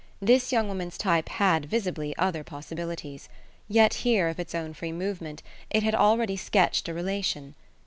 [0.19, 3.29] This young woman's type had, visibly, other possibilities;
[3.67, 7.53] yet here, of its own free movement, it had already sketched a relation.